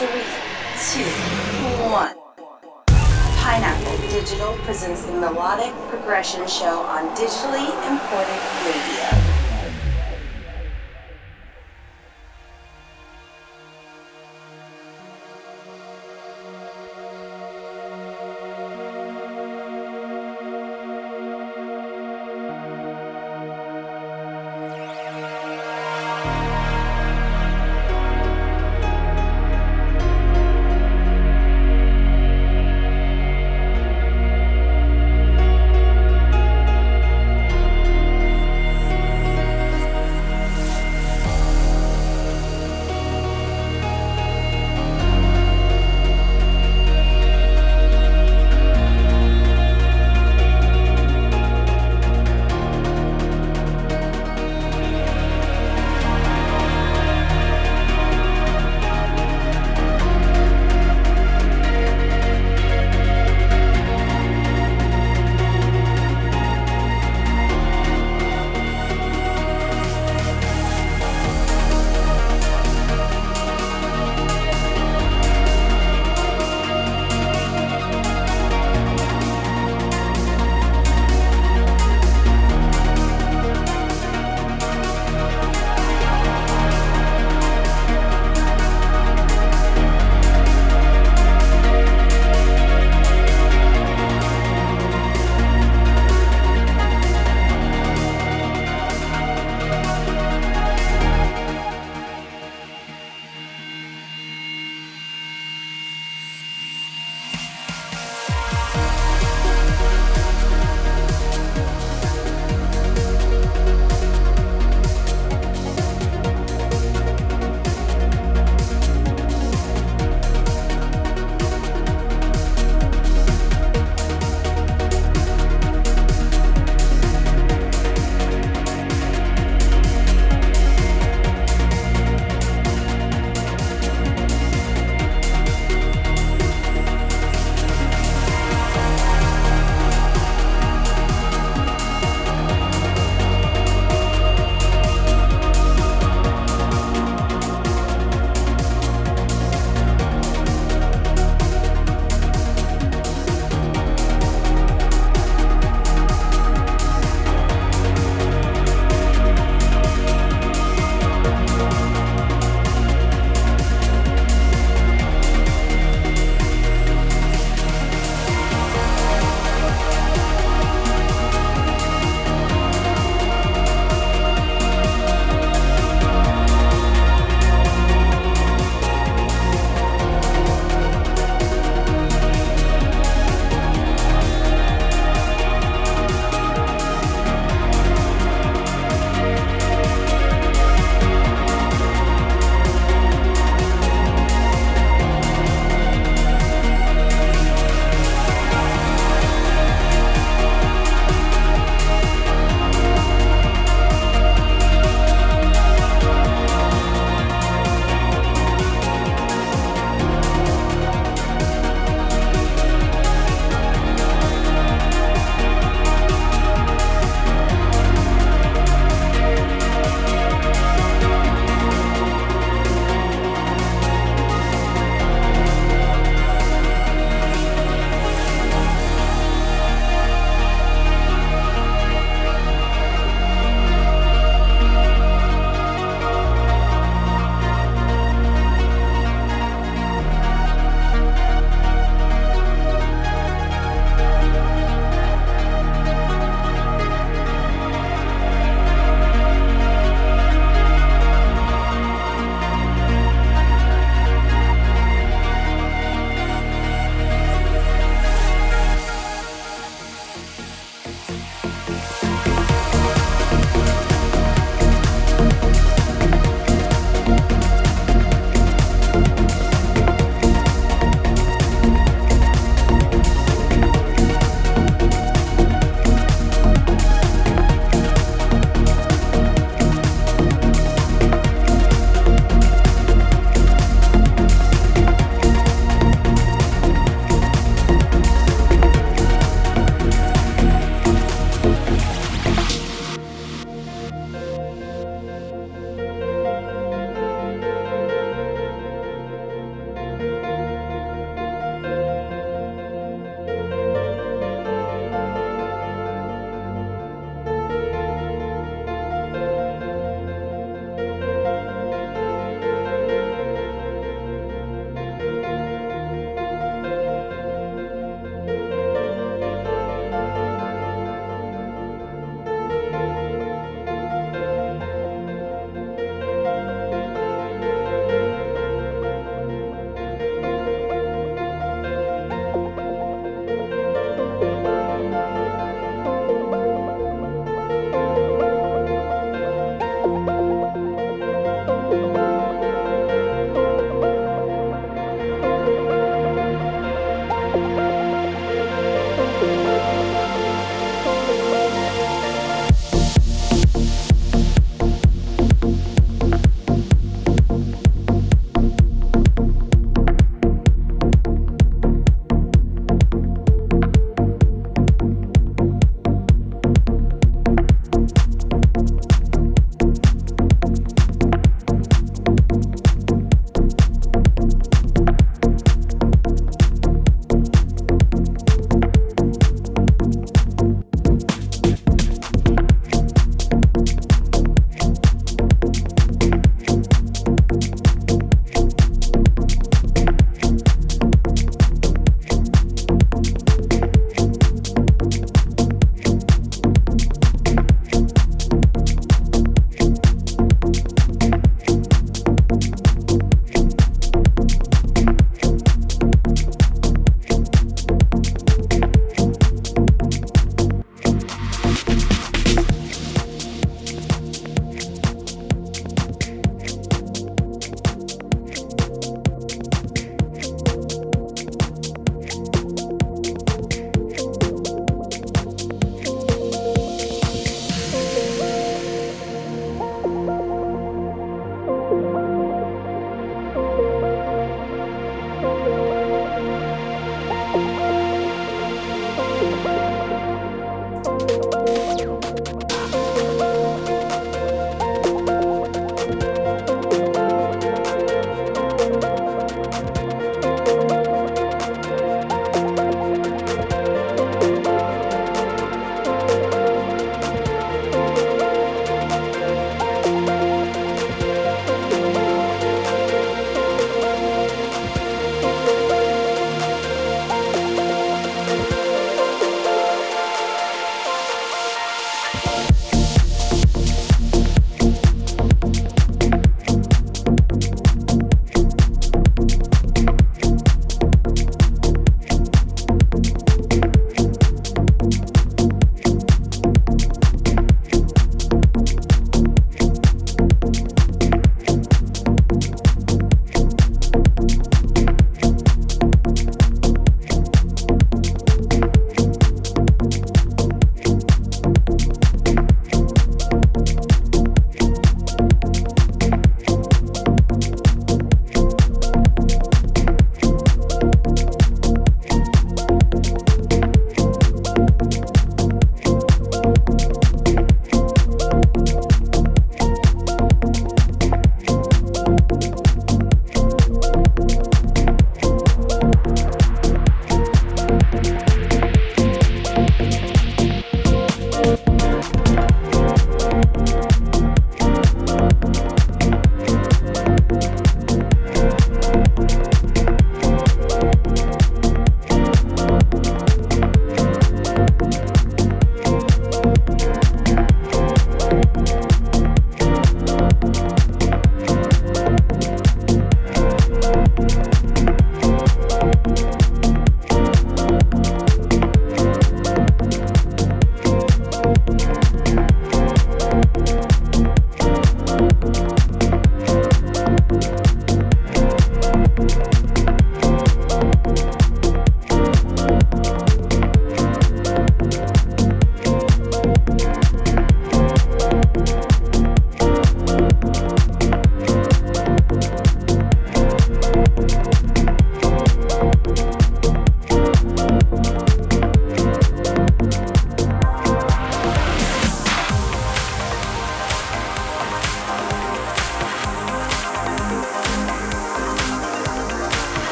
Three, 0.00 0.08
two, 0.08 1.04
one. 1.92 2.16
Pineapple 3.36 3.98
Digital 4.08 4.54
presents 4.64 5.04
the 5.04 5.12
Melodic 5.12 5.74
Progression 5.90 6.48
Show 6.48 6.80
on 6.84 7.14
digitally 7.14 7.68
imported 7.86 8.40
radio. 8.64 9.29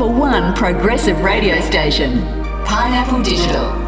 Number 0.00 0.18
one 0.18 0.54
progressive 0.54 1.20
radio 1.20 1.60
station, 1.60 2.22
Pineapple 2.64 3.22
Digital. 3.22 3.79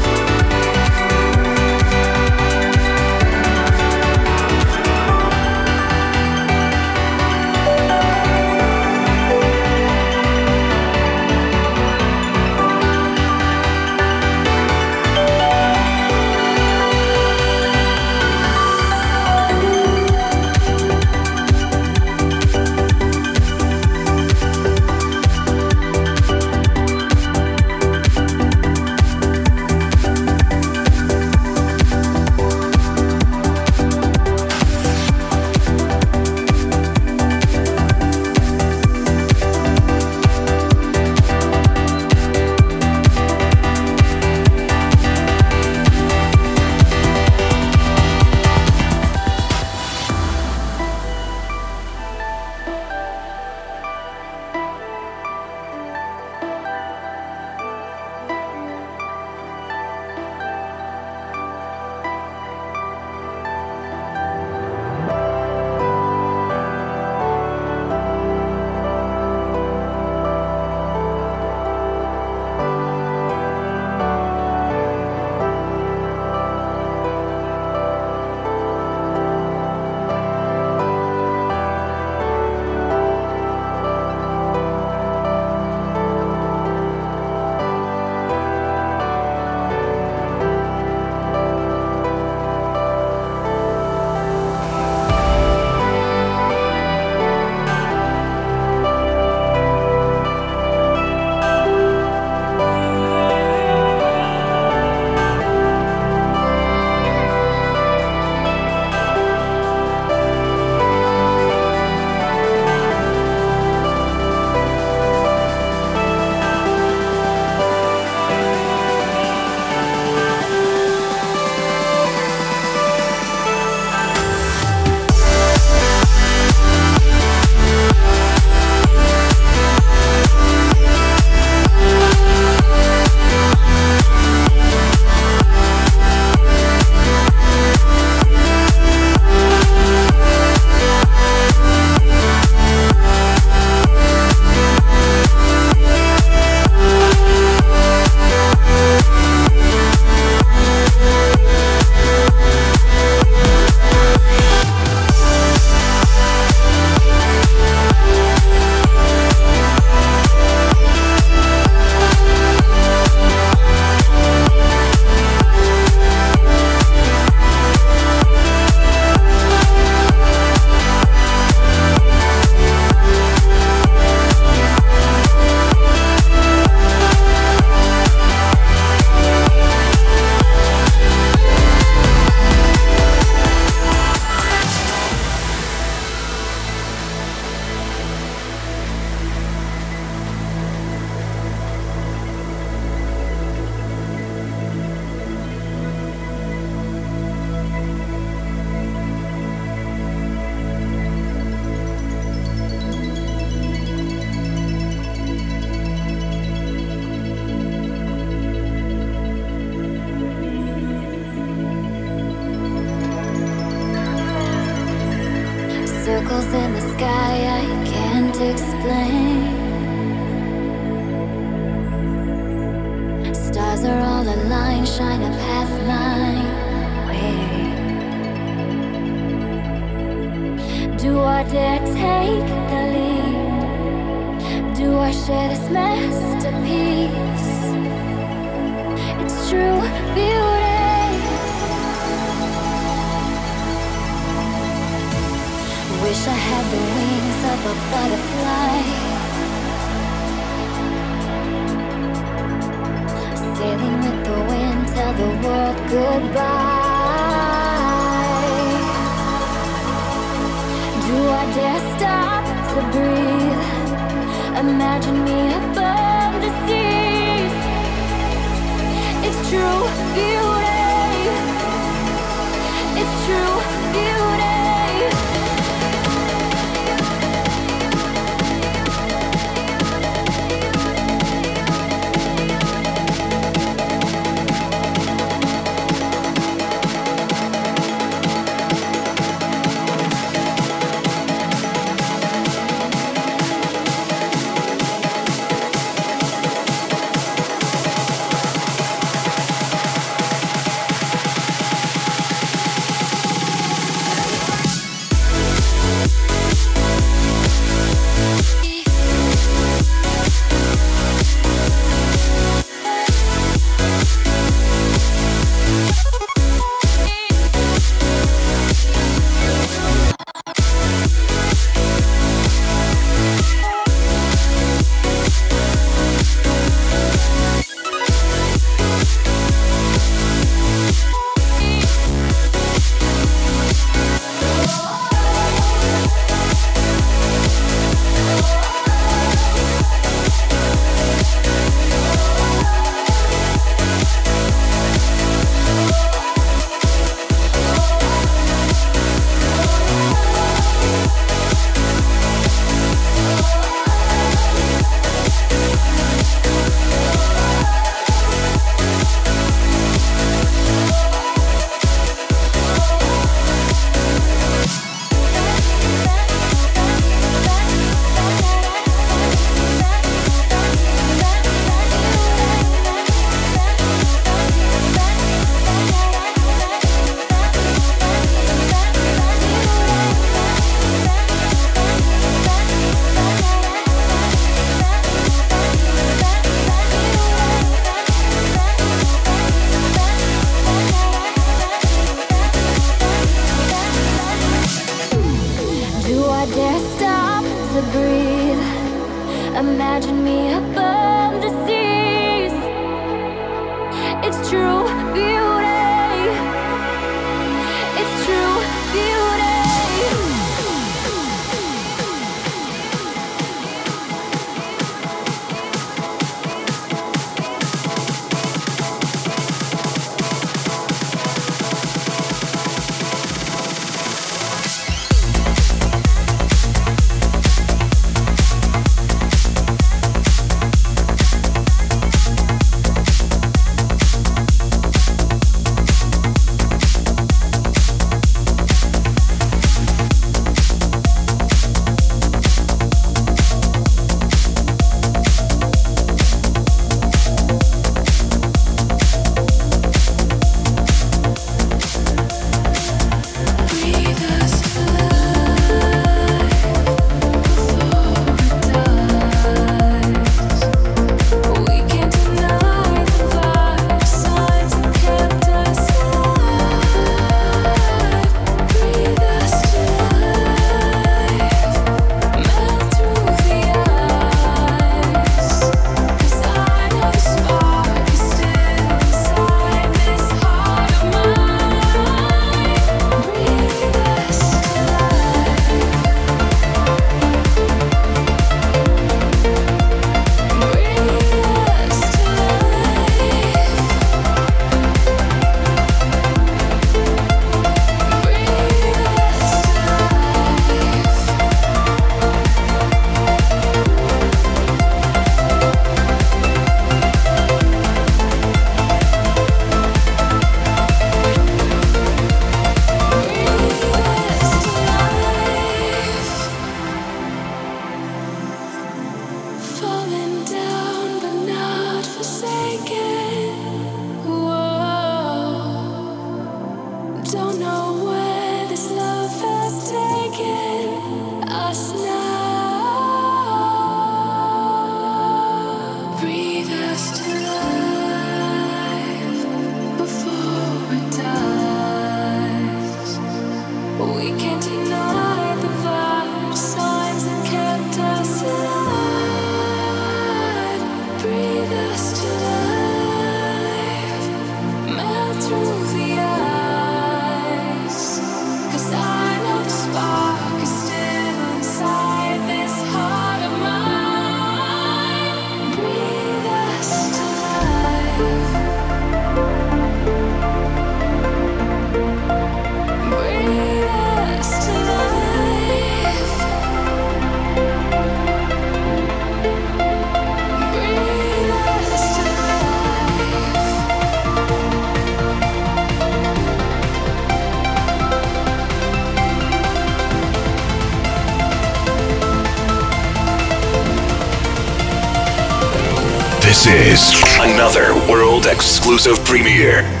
Exclusive 598.61 599.17
premiere. 599.25 600.00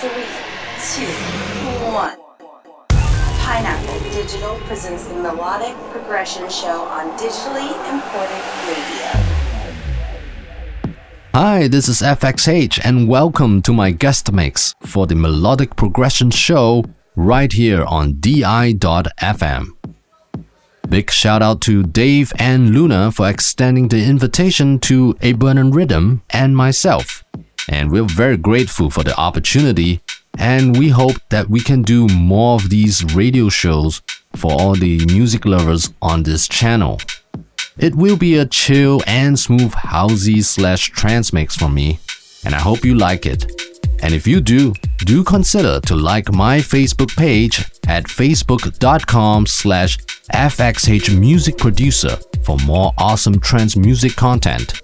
Three, 0.00 0.08
two, 0.08 1.12
one. 1.92 2.16
Pineapple 2.88 4.00
Digital 4.12 4.56
presents 4.60 5.04
the 5.04 5.14
Melodic 5.14 5.76
Progression 5.90 6.48
Show 6.48 6.84
on 6.84 7.10
digitally 7.18 7.68
imported 7.92 8.42
radio. 8.66 9.08
Hi, 11.34 11.68
this 11.68 11.86
is 11.86 12.00
FXH, 12.00 12.80
and 12.82 13.08
welcome 13.08 13.60
to 13.60 13.74
my 13.74 13.90
guest 13.90 14.32
mix 14.32 14.74
for 14.86 15.06
the 15.06 15.14
Melodic 15.14 15.76
Progression 15.76 16.30
Show 16.30 16.86
right 17.14 17.52
here 17.52 17.84
on 17.84 18.20
DI.FM. 18.20 19.66
Big 20.88 21.10
shout 21.10 21.42
out 21.42 21.60
to 21.60 21.82
Dave 21.82 22.32
and 22.38 22.70
Luna 22.70 23.12
for 23.12 23.28
extending 23.28 23.88
the 23.88 24.02
invitation 24.02 24.78
to 24.78 25.12
Eburnean 25.16 25.74
Rhythm 25.74 26.22
and 26.30 26.56
myself 26.56 27.19
and 27.80 27.90
we're 27.90 28.04
very 28.04 28.36
grateful 28.36 28.90
for 28.90 29.02
the 29.02 29.16
opportunity. 29.16 30.02
And 30.36 30.76
we 30.76 30.90
hope 30.90 31.16
that 31.30 31.48
we 31.48 31.60
can 31.60 31.80
do 31.80 32.06
more 32.08 32.56
of 32.56 32.68
these 32.68 33.02
radio 33.14 33.48
shows 33.48 34.02
for 34.36 34.52
all 34.52 34.74
the 34.74 35.02
music 35.06 35.46
lovers 35.46 35.90
on 36.02 36.22
this 36.22 36.46
channel. 36.46 37.00
It 37.78 37.94
will 37.94 38.18
be 38.18 38.36
a 38.36 38.44
chill 38.44 39.00
and 39.06 39.38
smooth 39.38 39.72
housey 39.72 40.44
slash 40.44 40.90
trance 40.90 41.32
mix 41.32 41.56
for 41.56 41.70
me, 41.70 42.00
and 42.44 42.54
I 42.54 42.58
hope 42.58 42.84
you 42.84 42.96
like 42.96 43.24
it. 43.24 43.50
And 44.02 44.12
if 44.12 44.26
you 44.26 44.42
do, 44.42 44.74
do 44.98 45.24
consider 45.24 45.80
to 45.80 45.96
like 45.96 46.30
my 46.32 46.58
Facebook 46.58 47.16
page 47.16 47.64
at 47.88 48.04
facebook.com 48.04 49.46
slash 49.46 49.96
fxhmusicproducer 50.34 52.44
for 52.44 52.58
more 52.58 52.92
awesome 52.98 53.40
trance 53.40 53.74
music 53.74 54.16
content 54.16 54.78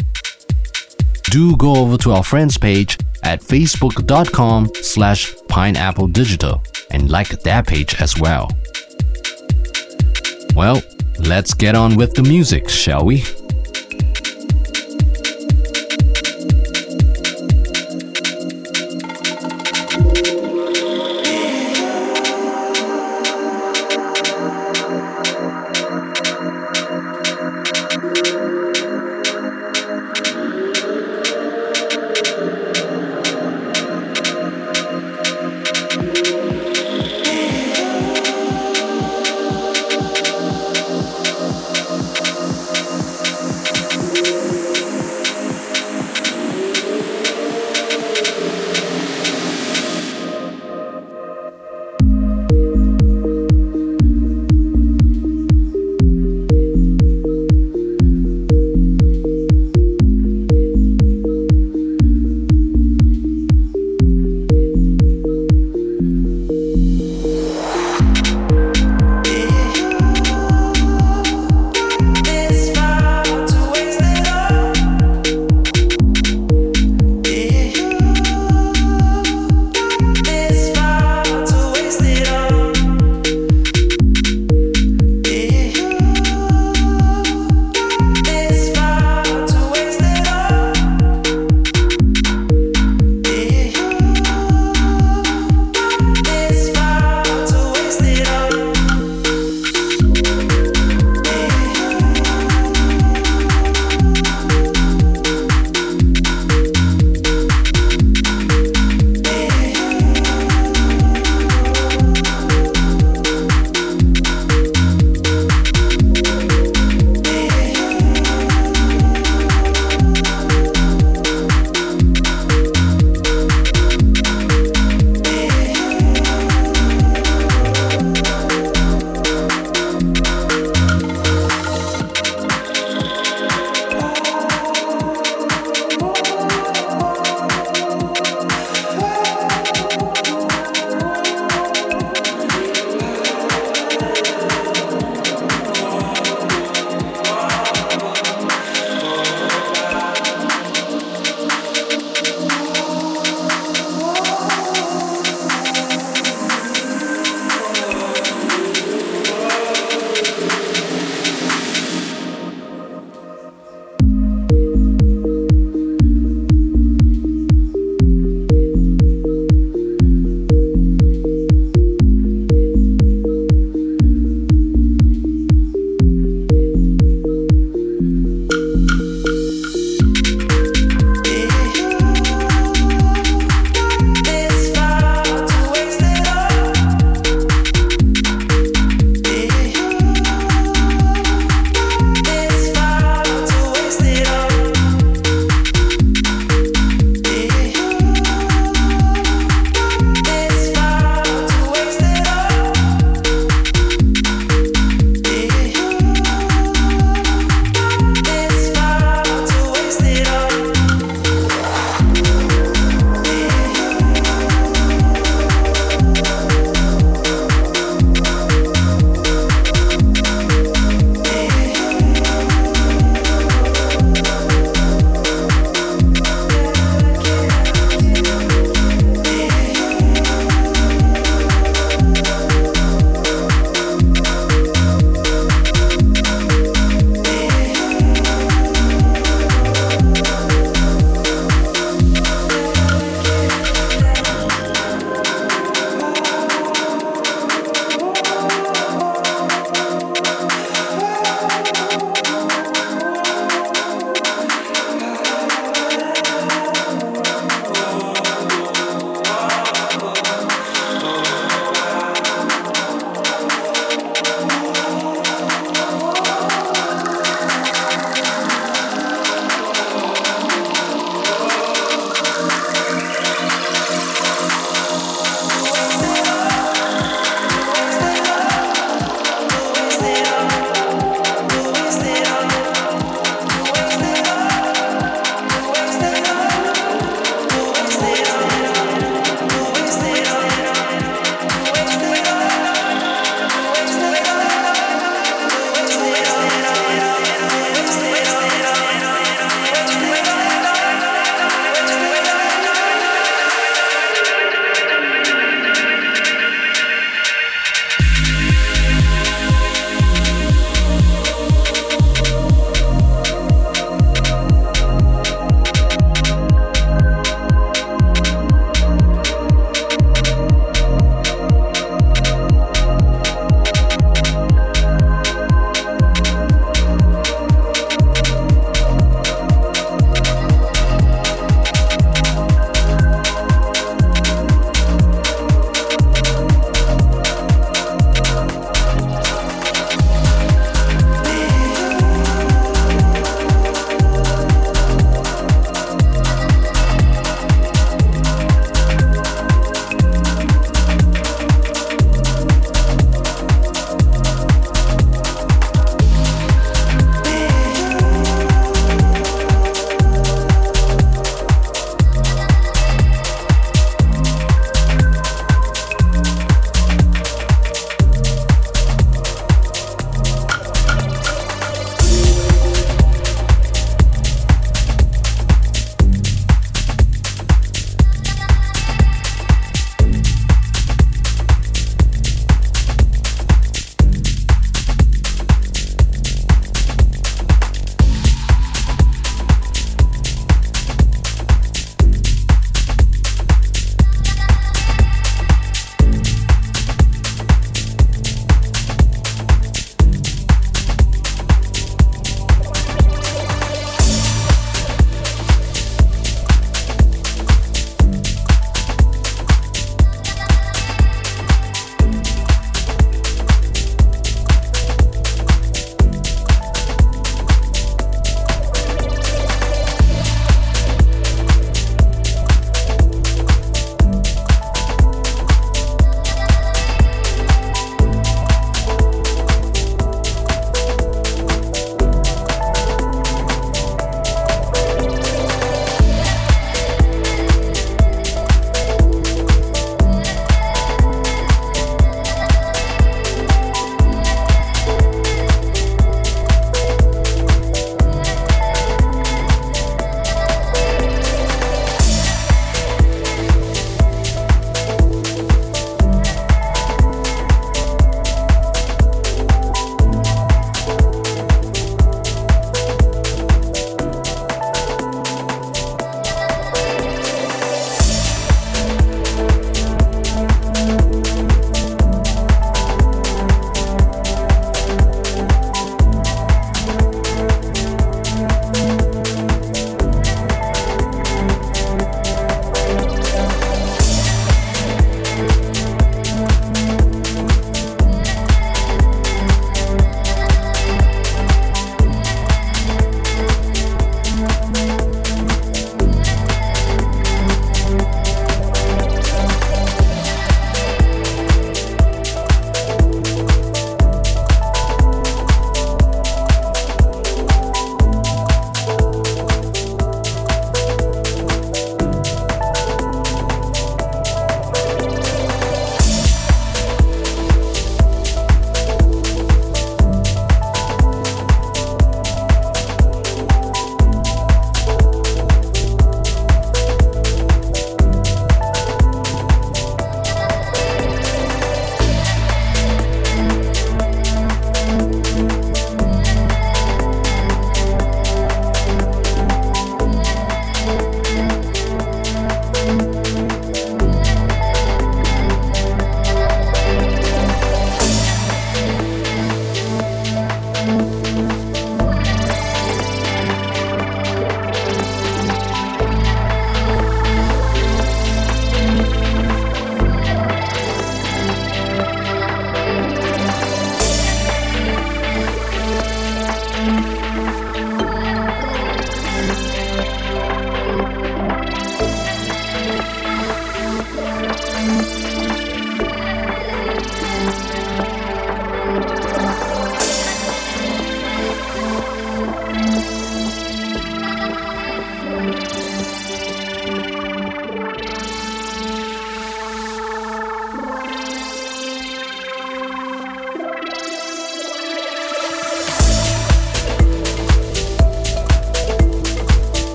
do 1.37 1.55
go 1.59 1.77
over 1.77 1.99
to 1.99 2.13
our 2.13 2.25
friends 2.25 2.57
page 2.57 2.97
at 3.23 3.43
facebook.com 3.43 4.71
slash 4.77 5.35
pineapple 5.49 6.09
digital 6.09 6.65
and 6.93 7.11
like 7.11 7.29
that 7.43 7.67
page 7.67 8.01
as 8.01 8.19
well. 8.19 8.51
Well, 10.55 10.81
let's 11.19 11.53
get 11.53 11.75
on 11.75 11.95
with 11.97 12.15
the 12.15 12.23
music, 12.23 12.71
shall 12.71 13.05
we? 13.05 13.23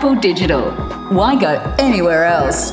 Pineapple 0.00 0.20
Digital. 0.22 0.70
Why 1.10 1.38
go 1.38 1.74
anywhere 1.78 2.24
else? 2.24 2.69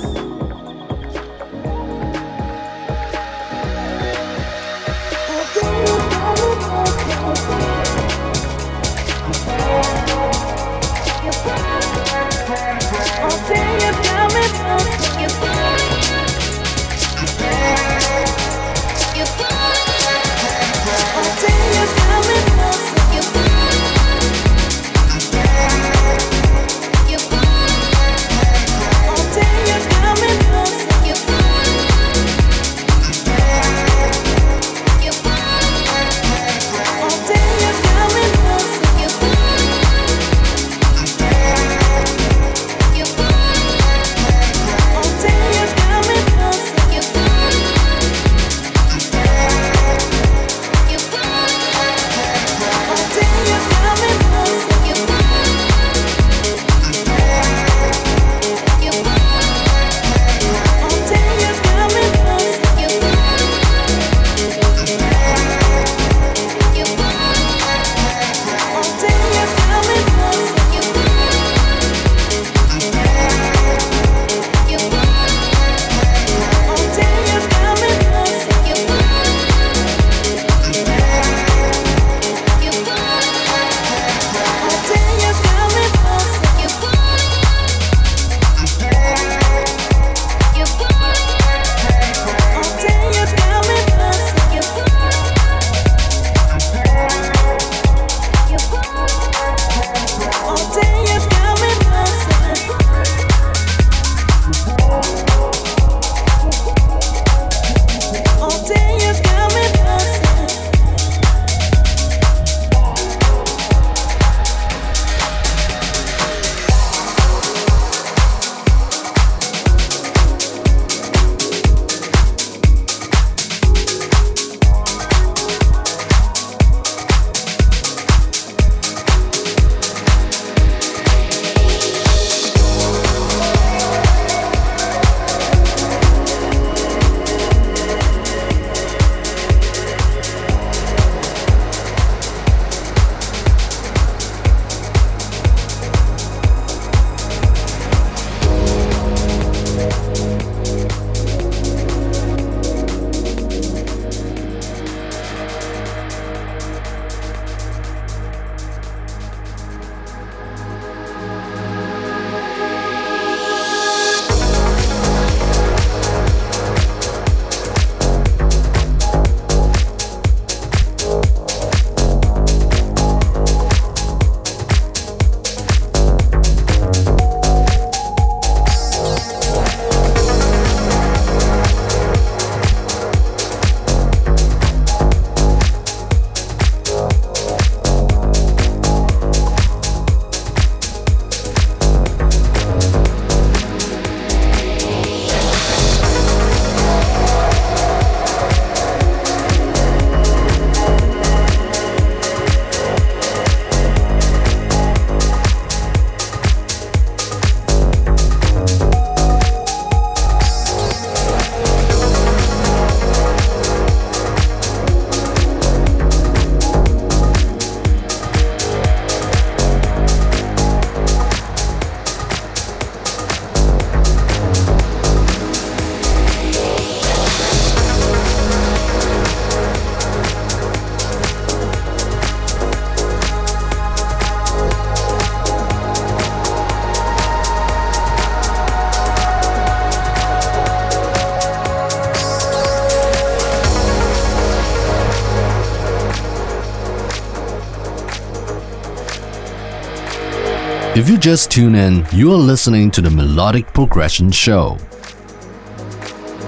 If 250.97 251.07
you 251.07 251.19
just 251.19 251.51
tune 251.51 251.75
in, 251.75 252.03
you 252.11 252.31
are 252.33 252.37
listening 252.37 252.89
to 252.89 253.01
the 253.01 253.11
Melodic 253.11 253.71
Progression 253.71 254.31
Show. 254.31 254.79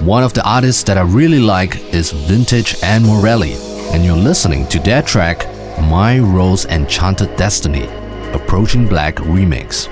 One 0.02 0.24
of 0.24 0.34
the 0.34 0.44
artists 0.44 0.82
that 0.82 0.98
I 0.98 1.02
really 1.02 1.38
like 1.38 1.76
is 1.94 2.10
Vintage 2.10 2.74
and 2.82 3.04
Morelli, 3.04 3.52
and 3.92 4.04
you're 4.04 4.16
listening 4.16 4.66
to 4.66 4.80
their 4.80 5.02
track, 5.02 5.46
My 5.82 6.18
Rose 6.18 6.64
Enchanted 6.64 7.36
Destiny, 7.36 7.86
Approaching 8.32 8.88
Black 8.88 9.14
Remix. 9.18 9.88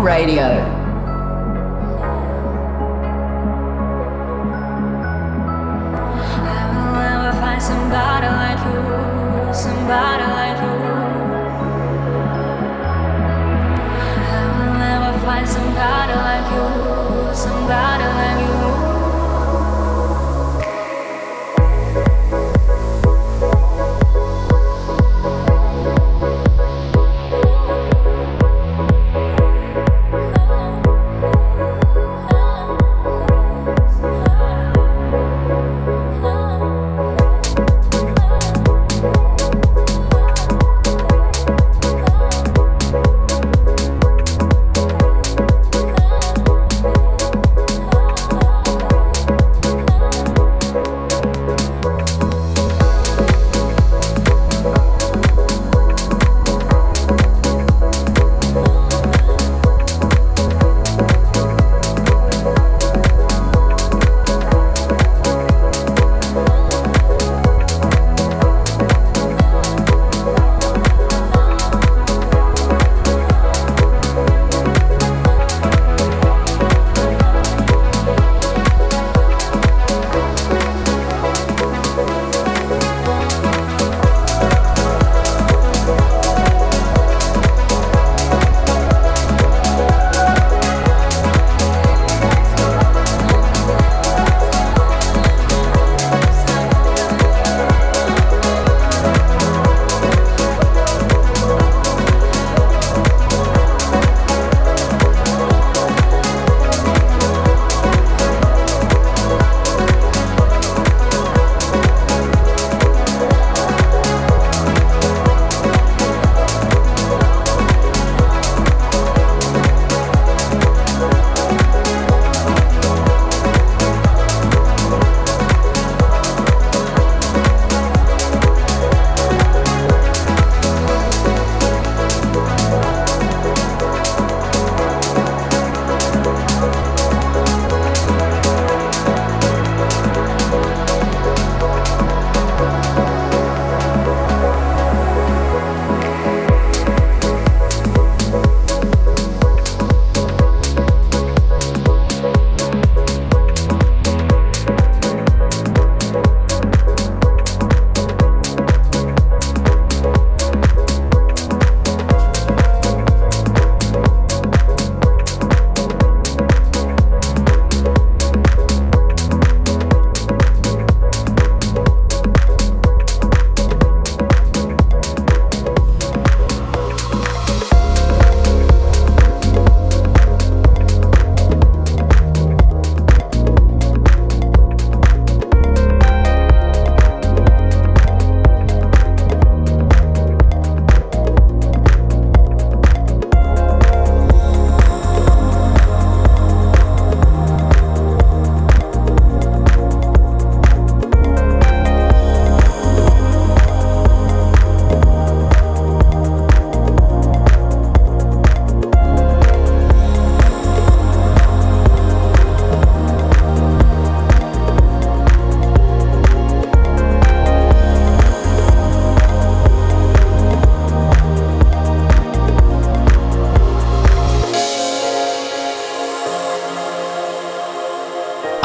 Radio. 0.00 0.59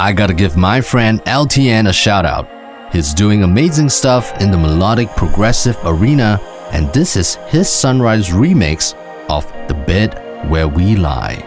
I 0.05 0.13
gotta 0.13 0.35
give 0.35 0.55
my 0.55 0.81
friend 0.81 1.19
LTN 1.25 1.89
a 1.89 1.91
shout 1.91 2.27
out. 2.27 2.47
He's 2.93 3.11
doing 3.11 3.41
amazing 3.41 3.89
stuff 3.89 4.39
in 4.39 4.51
the 4.51 4.57
melodic 4.57 5.09
progressive 5.15 5.79
arena, 5.83 6.39
and 6.71 6.93
this 6.93 7.15
is 7.15 7.39
his 7.47 7.67
Sunrise 7.67 8.29
remix 8.29 8.93
of 9.31 9.51
The 9.67 9.73
Bed 9.73 10.47
Where 10.47 10.67
We 10.67 10.95
Lie. 10.95 11.44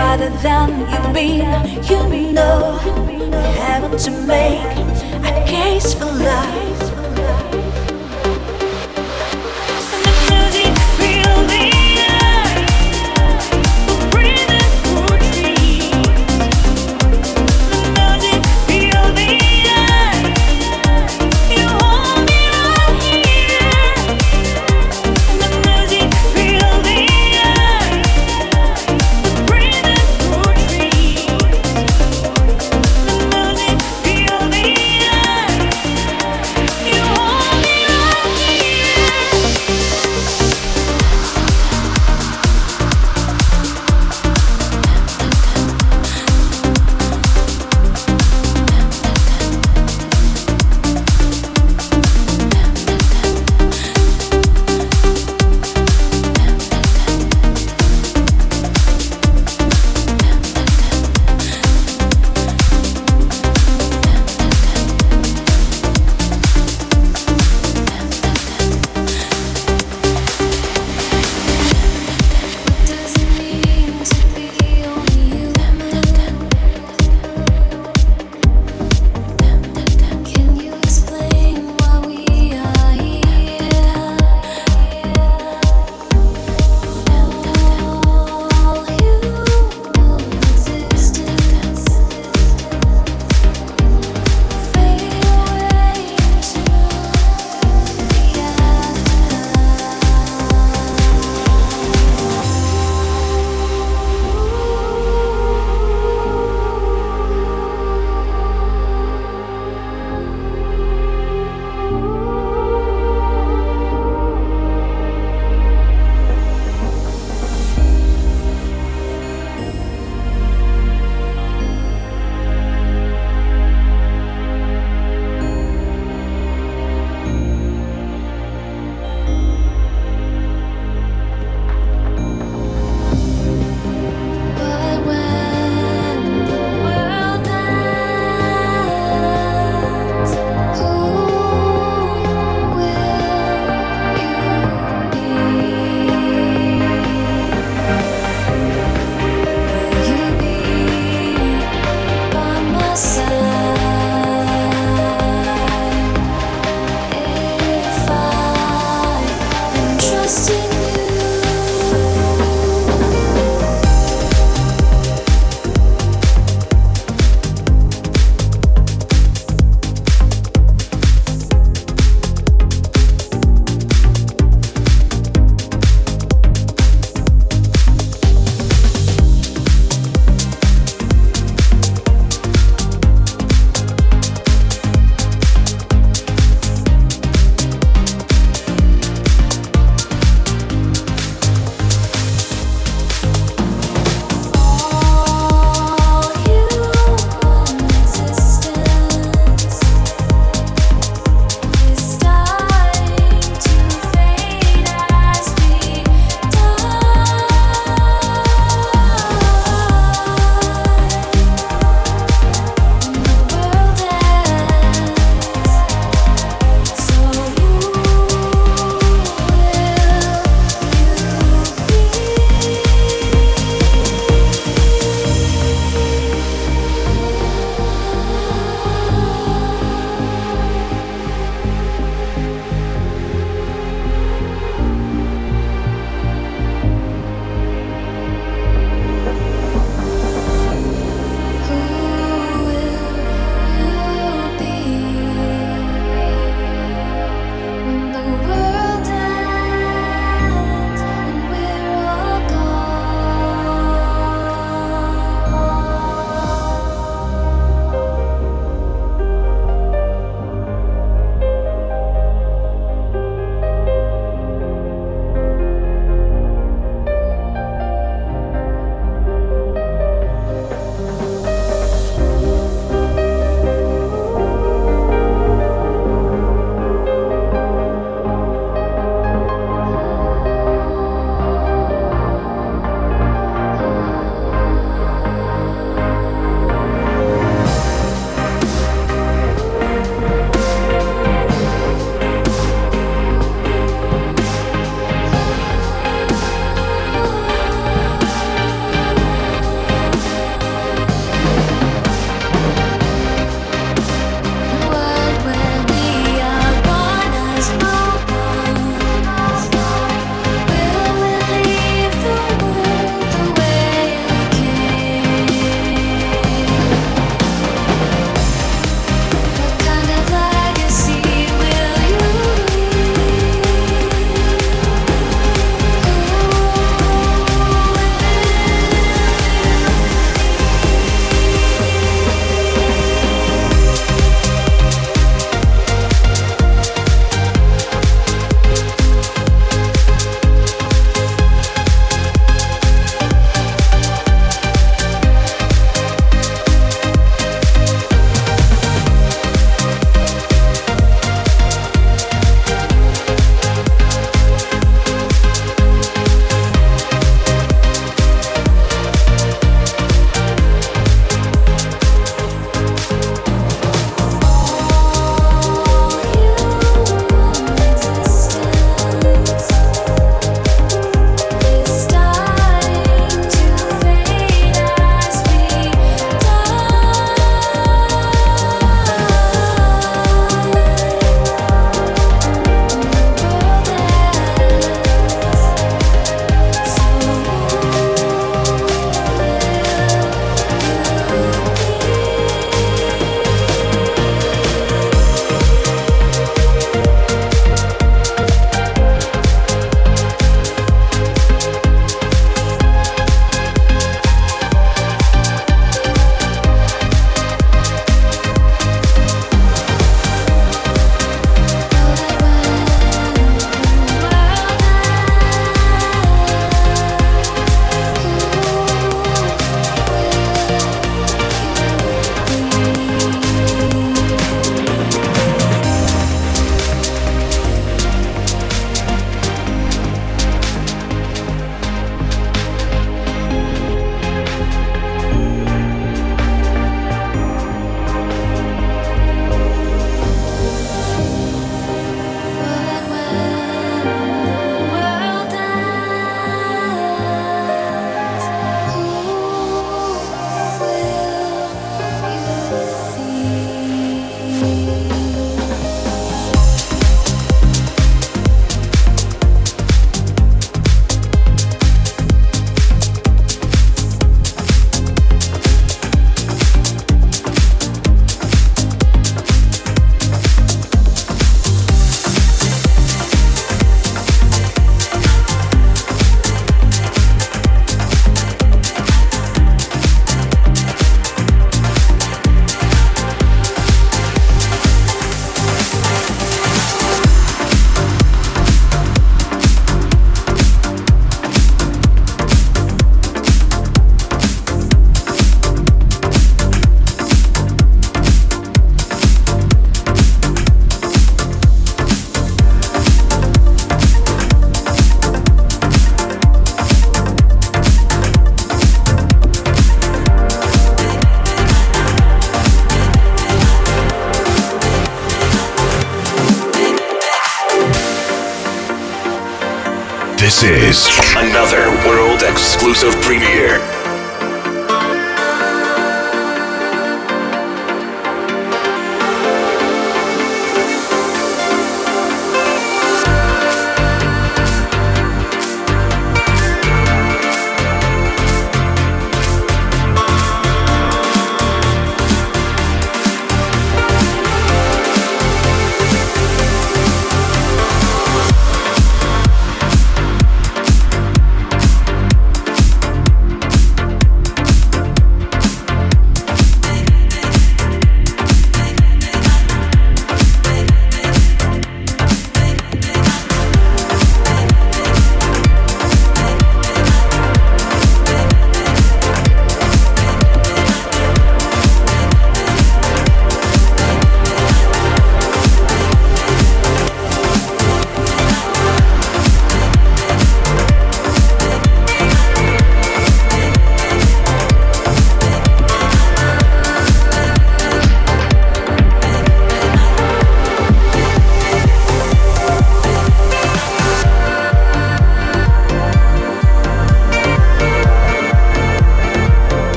Rather 0.00 0.30
than 0.38 0.70
you've 0.90 1.12
been. 1.12 1.50
You 1.90 2.32
know, 2.32 2.78
having 3.60 3.98
to 3.98 4.10
make 4.22 4.64
a 5.30 5.44
case 5.46 5.92
for 5.92 6.06
love. 6.06 6.69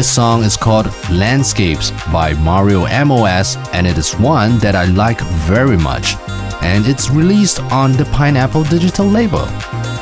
This 0.00 0.14
song 0.14 0.44
is 0.44 0.56
called 0.56 0.86
Landscapes 1.10 1.90
by 2.10 2.32
Mario 2.32 2.86
MOS, 3.04 3.58
and 3.74 3.86
it 3.86 3.98
is 3.98 4.14
one 4.14 4.58
that 4.60 4.74
I 4.74 4.86
like 4.86 5.20
very 5.44 5.76
much. 5.76 6.16
And 6.62 6.86
it's 6.86 7.10
released 7.10 7.60
on 7.64 7.92
the 7.92 8.06
Pineapple 8.06 8.64
Digital 8.64 9.04
label. 9.04 9.44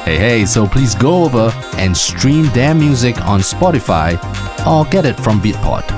Hey, 0.05 0.16
hey, 0.16 0.45
so 0.47 0.69
please 0.69 0.95
go 0.95 1.25
over 1.25 1.53
and 1.79 1.97
stream 1.97 2.45
their 2.51 2.77
music 2.77 3.20
on 3.23 3.41
Spotify 3.41 4.15
or 4.65 4.89
get 4.89 5.05
it 5.05 5.19
from 5.19 5.41
Beatport. 5.41 5.91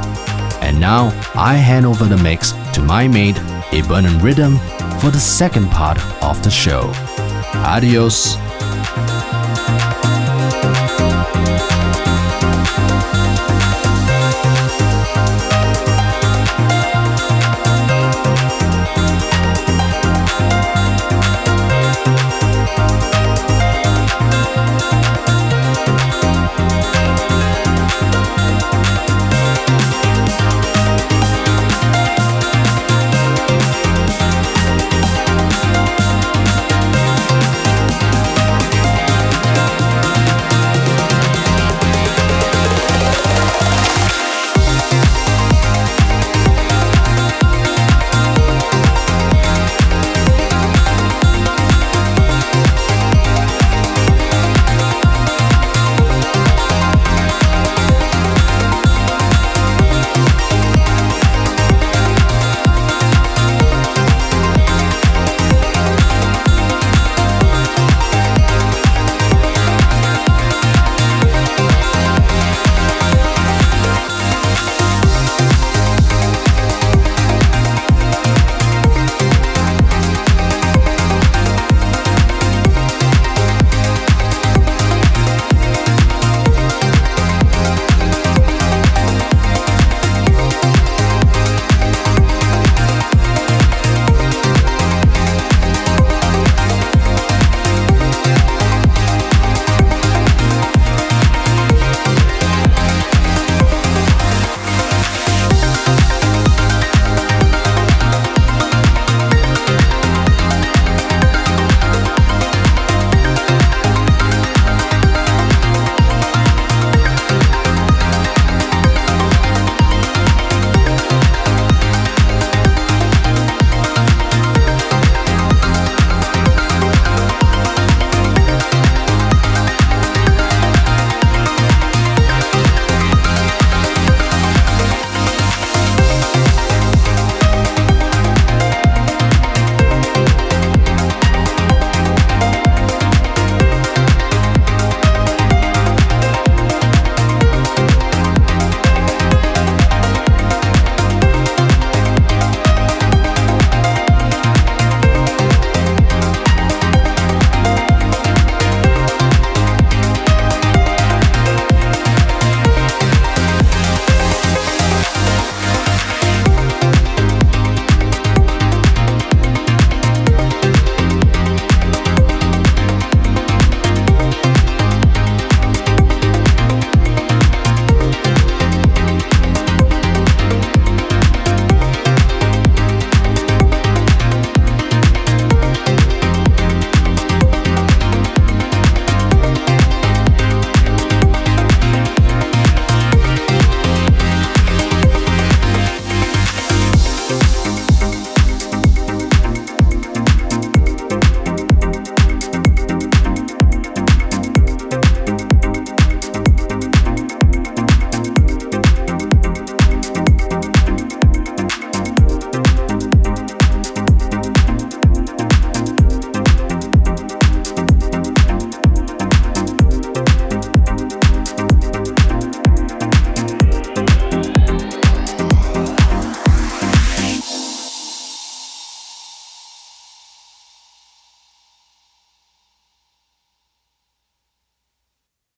And 0.62 0.80
now 0.80 1.08
I 1.34 1.56
hand 1.56 1.84
over 1.84 2.06
the 2.06 2.16
mix 2.16 2.52
to 2.72 2.80
my 2.80 3.06
mate, 3.06 3.36
Eburnean 3.70 4.22
Rhythm, 4.22 4.56
for 4.98 5.10
the 5.10 5.20
second 5.20 5.68
part 5.68 5.98
of 6.24 6.42
the 6.42 6.50
show. 6.50 6.90
Adios. 7.68 8.38